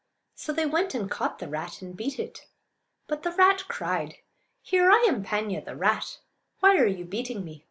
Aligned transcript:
So 0.33 0.51
they 0.51 0.65
went 0.65 0.95
and 0.95 1.11
caught 1.11 1.37
the 1.37 1.47
rat 1.47 1.83
and 1.83 1.95
beat 1.95 2.17
it. 2.17 2.47
But 3.05 3.21
the 3.21 3.29
rat 3.33 3.65
cried: 3.67 4.15
"Here! 4.63 4.89
I 4.89 5.05
am 5.07 5.23
Paan'ya, 5.23 5.63
the 5.63 5.75
rat. 5.75 6.21
Why 6.59 6.77
are 6.77 6.87
you 6.87 7.05
beating 7.05 7.45
me? 7.45 7.59